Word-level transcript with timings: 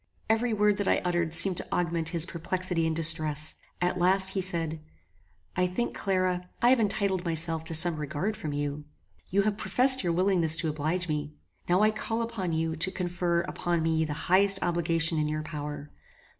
Every 0.31 0.51
word 0.51 0.77
that 0.77 0.87
I 0.87 0.97
uttered 1.05 1.31
seemed 1.31 1.57
to 1.57 1.67
augment 1.71 2.09
his 2.09 2.25
perplexity 2.25 2.87
and 2.87 2.95
distress. 2.95 3.53
At 3.79 3.99
last 3.99 4.29
he 4.29 4.41
said, 4.41 4.81
"I 5.55 5.67
think, 5.67 5.93
Clara, 5.93 6.49
I 6.59 6.71
have 6.71 6.79
entitled 6.79 7.23
myself 7.23 7.63
to 7.65 7.75
some 7.75 7.97
regard 7.97 8.35
from 8.35 8.51
you. 8.51 8.85
You 9.29 9.43
have 9.43 9.57
professed 9.57 10.03
your 10.03 10.13
willingness 10.13 10.55
to 10.55 10.69
oblige 10.69 11.07
me. 11.07 11.35
Now 11.69 11.83
I 11.83 11.91
call 11.91 12.23
upon 12.23 12.51
you 12.51 12.75
to 12.77 12.89
confer 12.91 13.41
upon 13.41 13.83
me 13.83 14.03
the 14.03 14.13
highest 14.25 14.57
obligation 14.63 15.19
in 15.19 15.27
your 15.27 15.43
power. 15.43 15.91